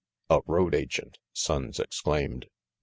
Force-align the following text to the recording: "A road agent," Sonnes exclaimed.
"A 0.31 0.39
road 0.47 0.73
agent," 0.73 1.19
Sonnes 1.31 1.79
exclaimed. 1.79 2.47